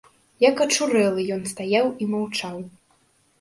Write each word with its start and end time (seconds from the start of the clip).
Як 0.43 0.61
ачмурэлы 0.65 1.25
ён 1.35 1.43
стаяў 1.51 1.93
і 2.05 2.09
маўчаў. 2.15 2.57